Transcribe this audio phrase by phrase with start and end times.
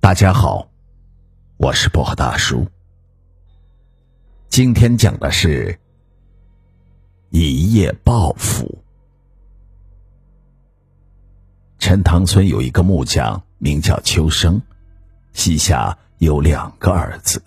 [0.00, 0.66] 大家好，
[1.58, 2.66] 我是薄荷大叔。
[4.48, 5.78] 今天讲的是
[7.28, 8.82] 一夜暴富。
[11.78, 14.62] 陈塘村有一个木匠，名叫秋生，
[15.34, 17.42] 膝下有两个儿子，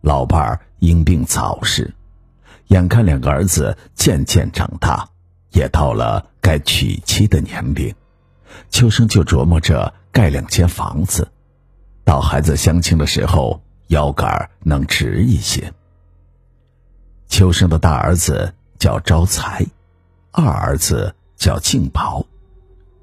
[0.00, 1.94] 老伴儿因病早逝，
[2.66, 5.08] 眼看两个儿子渐渐长大，
[5.52, 7.94] 也到了该娶妻的年龄，
[8.68, 11.30] 秋生就琢磨着盖两间房子。
[12.08, 15.74] 到孩子相亲的时候，腰杆能直一些。
[17.28, 19.66] 秋生的大儿子叫招财，
[20.30, 22.24] 二儿子叫静宝。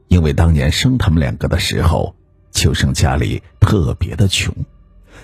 [0.08, 2.16] 因为当年生他们两个的时候，
[2.50, 4.52] 秋生家里特别的穷，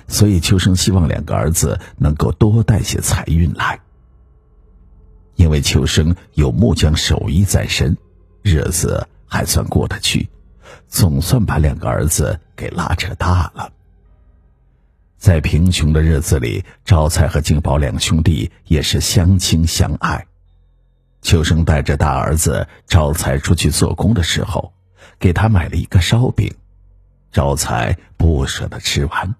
[0.07, 3.79] 所以秋生希望两个儿子能够多带些财运来。
[5.33, 7.97] 因为秋生有木匠手艺在身，
[8.43, 10.29] 日子还算过得去。
[10.87, 13.73] 总算把两个儿子给拉扯大了。
[15.17, 20.27] 在贫穷的日子里，招财和静宝两兄弟也是相亲相爱。
[21.23, 24.73] 秋生带着大儿子招财出去做工的时候，
[25.17, 26.53] 给他买了一个烧饼。
[27.31, 29.33] 招财不舍得吃完，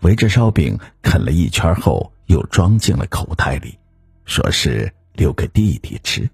[0.00, 3.78] 围着烧饼啃了一圈后，又装进了口袋里，
[4.26, 6.28] 说是留给弟弟吃。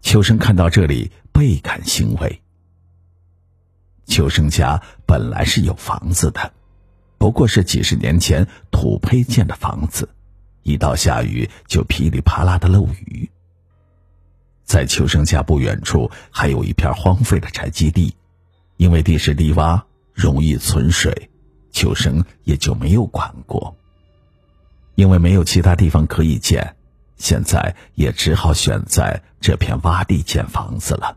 [0.00, 2.42] 秋生看到这里，倍感欣慰。
[4.06, 6.52] 秋生家本来是有房子的，
[7.18, 10.08] 不过是几十年前土坯建的房子，
[10.62, 13.30] 一到下雨就噼里啪啦的漏雨。
[14.64, 18.16] 在秋生家不远处还有一片荒废的宅基地，
[18.76, 19.82] 因为地势低洼，
[20.12, 21.30] 容易存水，
[21.70, 23.76] 秋生也就没有管过。
[24.94, 26.74] 因为没有其他地方可以建，
[27.16, 31.16] 现在也只好选在这片洼地建房子了。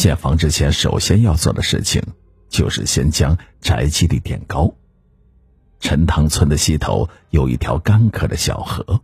[0.00, 2.02] 建房之前，首先要做的事情，
[2.48, 4.72] 就是先将宅基地垫高。
[5.78, 9.02] 陈塘村的西头有一条干涸的小河，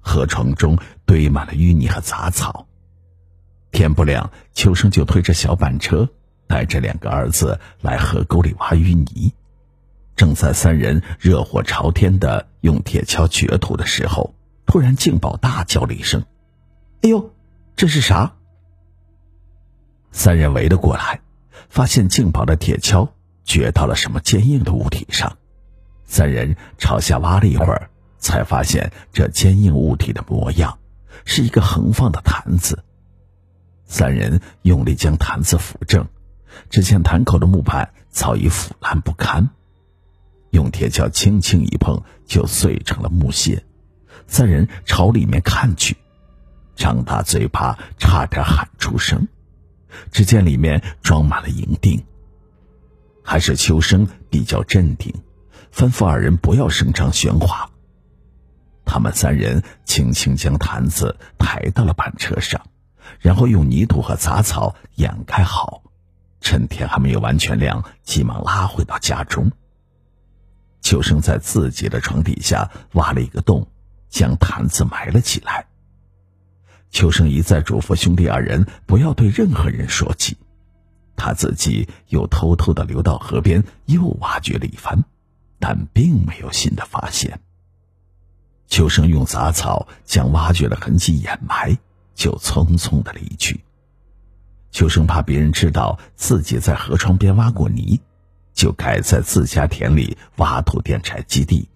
[0.00, 2.66] 河床中堆满了淤泥和杂草。
[3.72, 6.10] 天不亮，秋生就推着小板车，
[6.46, 9.32] 带着两个儿子来河沟里挖淤泥。
[10.14, 14.34] 正在三人热火朝天的用铁锹掘土的时候，
[14.66, 16.22] 突然静宝大叫了一声
[17.00, 17.32] ：“哎呦，
[17.76, 18.36] 这是啥？”
[20.24, 21.20] 三人围了过来，
[21.68, 23.10] 发现静宝的铁锹
[23.44, 25.36] 掘到了什么坚硬的物体上。
[26.06, 30.78] 三人朝下挖了一会儿，才发现这坚硬物体的模样
[31.26, 32.82] 是一个横放的坛子。
[33.84, 36.08] 三人用力将坛子扶正，
[36.70, 39.50] 只见坛口的木板早已腐烂不堪，
[40.52, 43.62] 用铁锹轻轻一碰就碎成了木屑。
[44.26, 45.98] 三人朝里面看去，
[46.76, 49.28] 张大嘴巴，差点喊出声。
[50.10, 52.04] 只见里面装满了银锭。
[53.22, 55.14] 还是秋生比较镇定，
[55.72, 57.70] 吩咐二人不要声张喧哗。
[58.84, 62.60] 他们三人轻轻将坛子抬到了板车上，
[63.18, 65.82] 然后用泥土和杂草掩盖好，
[66.42, 69.50] 趁天还没有完全亮，急忙拉回到家中。
[70.82, 73.66] 秋生在自己的床底下挖了一个洞，
[74.10, 75.66] 将坛子埋了起来。
[76.94, 80.36] 秋生一再嘱咐兄弟二人不要对任何人说起，
[81.16, 84.96] 他自己又偷偷的流到河边，又挖掘了一番，
[85.58, 87.40] 但并没有新的发现。
[88.68, 91.76] 秋生用杂草将挖掘的痕迹掩埋，
[92.14, 93.60] 就匆匆的离去。
[94.70, 98.00] 秋生怕别人知道自己在河床边挖过泥，
[98.52, 101.68] 就改在自家田里挖土垫柴基地。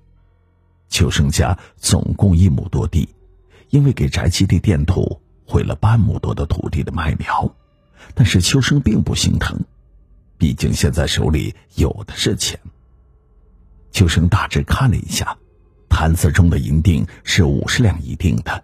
[0.89, 3.09] 秋生家总共一亩多地。
[3.71, 7.55] 因为给宅基地垫土毁了半亩多的土地的麦苗，
[8.15, 9.61] 但是秋生并不心疼，
[10.39, 12.59] 毕竟现在手里有的是钱。
[13.91, 15.37] 秋生大致看了一下，
[15.89, 18.63] 坛子中的银锭是五十两一锭的，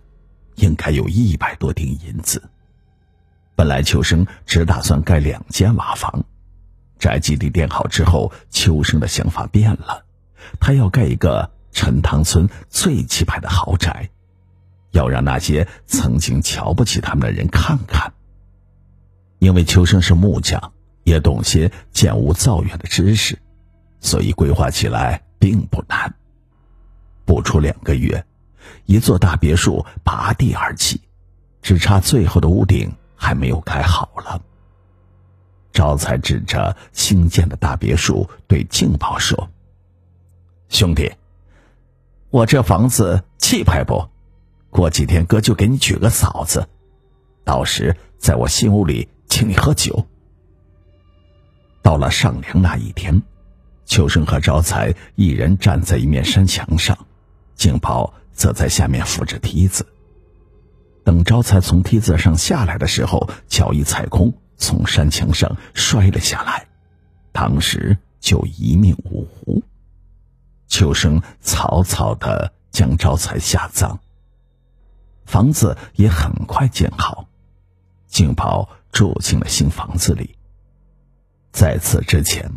[0.57, 2.43] 应该有一百多锭银子。
[3.57, 6.25] 本来秋生只打算盖两间瓦房，
[6.99, 10.05] 宅基地垫好之后，秋生的想法变了，
[10.61, 14.11] 他要盖一个陈塘村最气派的豪宅。
[14.95, 18.15] 要让那些曾经瞧不起他们的人看看。
[19.41, 23.39] 因为秋生是木匠，也懂些建屋造园的知识，
[24.01, 26.15] 所以规划起来并不难。
[27.27, 28.25] 不出两个月，
[28.87, 31.01] 一座大别墅拔地而起，
[31.61, 34.41] 只差最后的屋顶还没有盖好了。
[35.73, 39.51] 招财指着新建的大别墅对静宝说
[40.71, 41.13] ：“兄弟，
[42.31, 44.09] 我这房子气派不？”
[44.75, 46.69] 过几天哥就给你娶个嫂子，
[47.45, 50.05] 到时在我新屋里请你喝酒。
[51.81, 53.23] 到了上梁那一天，
[53.85, 56.99] 秋生和招财一人站在一面山墙上，
[57.55, 59.87] 静宝则在下面扶着梯子。
[61.05, 66.67] 等招财从梯子上下来的时候，脚一踩空，从山墙上摔了下来，
[67.31, 69.63] 当时就一命呜呼。
[70.67, 73.97] 秋生草草的将招财下葬，
[75.25, 77.27] 房子也很快建好，
[78.07, 80.37] 静宝住进了新房子里。
[81.53, 82.51] 在此之前，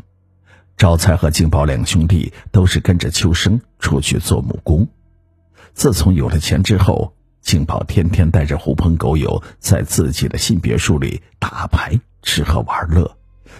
[0.75, 4.87] 招财和静宝两兄弟都是跟着秋生出去做木工。
[5.73, 13.17] 自从有了钱之后，静宝天天带着狐朋狗友在自己的新别墅里打牌、吃喝玩乐，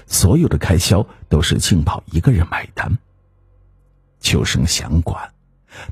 [0.08, 2.98] 所有的开销都是静宝一个人买单。
[4.20, 5.32] 秋生想管，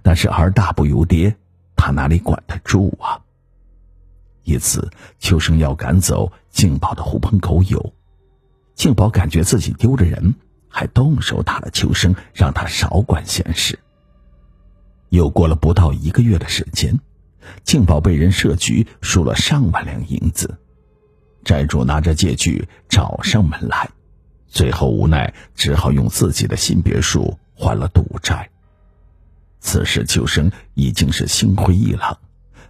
[0.02, 1.38] 但是儿大不由爹，
[1.86, 3.22] 他哪里管得住啊？
[4.42, 4.90] 一次，
[5.20, 7.94] 秋生要赶走静宝的狐朋狗友，
[8.74, 10.34] 静宝感觉自己丢了人，
[10.68, 13.78] 还动手打了秋生，让他少管闲事。
[15.10, 17.00] 又过了不到一个月的时间。
[17.64, 20.58] 静宝被人设局，输了上万两银子，
[21.44, 23.88] 债主拿着借据找上门来，
[24.48, 28.50] 最后无奈只好用自己的新别墅还了赌债。
[29.66, 32.16] 此时秋生已经是心灰意冷，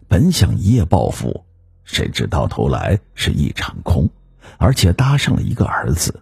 [0.07, 1.45] 本想一夜暴富，
[1.83, 4.09] 谁知到头来是一场空，
[4.57, 6.21] 而且搭上了一个儿子。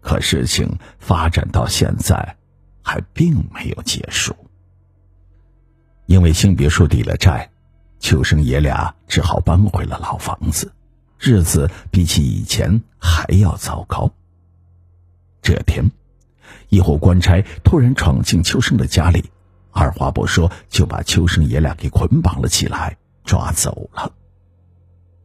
[0.00, 2.36] 可事情发展到现在，
[2.82, 4.34] 还并没有结束。
[6.06, 7.48] 因为新别墅抵了债，
[8.00, 10.72] 秋生爷俩只好搬回了老房子，
[11.16, 14.12] 日子比起以前还要糟糕。
[15.40, 15.88] 这天，
[16.70, 19.30] 一伙官差突然闯进秋生的家里，
[19.72, 24.12] 二话不说就把秋生爷俩给捆绑了起来，抓走了。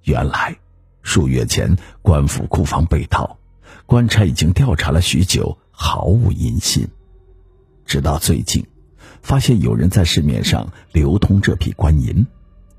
[0.03, 0.57] 原来，
[1.01, 3.39] 数月前官府库房被盗，
[3.85, 6.87] 官差已经调查了许久，毫无音信，
[7.85, 8.65] 直到最近。
[9.21, 12.27] 发现有人在市面上流通这批官银，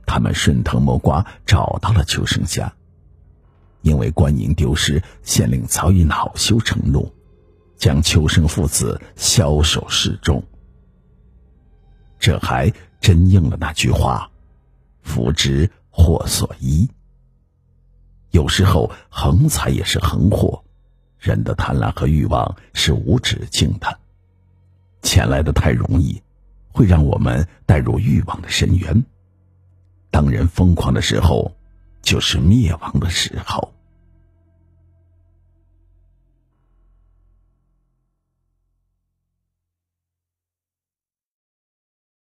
[0.07, 2.73] 他们顺藤摸瓜找到了秋生家。
[3.83, 7.13] 因为官银丢失，县令早已恼羞成怒，
[7.77, 10.45] 将秋生父子枭首示众。
[12.19, 14.31] 这还真应了那句话
[15.03, 16.89] ：“福之祸所依。”
[18.33, 20.63] 有时候横财也是横祸，
[21.19, 23.99] 人的贪婪和欲望是无止境的，
[25.03, 26.23] 钱来的太容易。
[26.69, 29.03] 会让我们带入欲望的深渊。
[30.11, 31.57] 当人疯狂的时候，
[32.03, 33.73] 就是灭亡的时候。